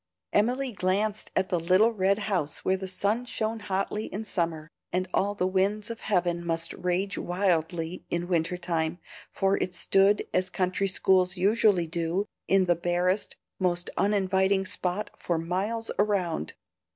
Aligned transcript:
Emily 0.33 0.71
glanced 0.71 1.29
at 1.35 1.49
the 1.49 1.59
little 1.59 1.93
red 1.93 2.17
house 2.25 2.65
where 2.65 2.75
the 2.75 2.87
sun 2.87 3.23
shone 3.23 3.59
hotly 3.59 4.05
in 4.07 4.25
summer, 4.25 4.67
and 4.91 5.07
all 5.13 5.35
the 5.35 5.45
winds 5.45 5.91
of 5.91 5.99
heaven 5.99 6.43
must 6.43 6.73
rage 6.73 7.19
wildly 7.19 8.03
in 8.09 8.27
winter 8.27 8.57
time, 8.57 8.97
for 9.31 9.57
it 9.57 9.75
stood, 9.75 10.25
as 10.33 10.49
country 10.49 10.87
schools 10.87 11.37
usually 11.37 11.85
do, 11.85 12.25
in 12.47 12.63
the 12.65 12.75
barest, 12.75 13.35
most 13.59 13.91
uninviting 13.95 14.65
spot 14.65 15.11
for 15.15 15.37
miles 15.37 15.91
around. 15.99 16.55